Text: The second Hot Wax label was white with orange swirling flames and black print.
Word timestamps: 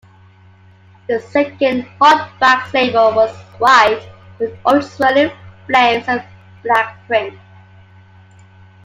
The 1.07 1.19
second 1.19 1.83
Hot 2.01 2.31
Wax 2.41 2.73
label 2.73 3.13
was 3.13 3.35
white 3.59 4.01
with 4.39 4.57
orange 4.65 4.85
swirling 4.85 5.29
flames 5.67 6.05
and 6.07 6.23
black 6.63 7.05
print. 7.05 7.37